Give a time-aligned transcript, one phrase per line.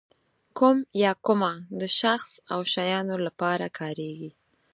[0.57, 4.31] کوم یا کومه د شخص او شیانو لپاره کاریږي.